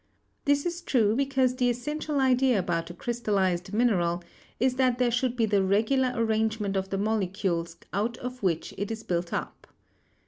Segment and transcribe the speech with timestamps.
[0.45, 4.23] This is true because the essential idea about a crystallized mineral
[4.59, 8.89] is that there should be the regular arrangement of the molecules out of which it
[8.89, 9.67] is built up.